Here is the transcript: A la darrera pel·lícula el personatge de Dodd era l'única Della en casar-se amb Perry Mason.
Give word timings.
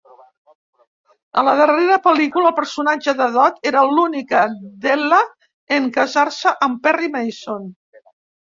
A 1.41 1.43
la 1.47 1.51
darrera 1.59 1.97
pel·lícula 2.07 2.49
el 2.51 2.55
personatge 2.61 3.15
de 3.21 3.29
Dodd 3.37 3.69
era 3.73 3.85
l'única 3.91 4.41
Della 4.89 5.21
en 5.79 5.89
casar-se 6.01 6.57
amb 6.71 6.85
Perry 6.89 7.15
Mason. 7.21 7.73